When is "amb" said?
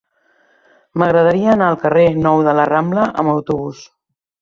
3.13-3.37